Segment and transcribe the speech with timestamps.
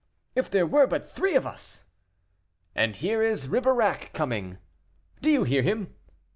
[0.33, 1.85] "If there were but three of us!"
[2.73, 4.57] "And here is Ribeirac coming."
[5.21, 5.93] "Do you hear him?"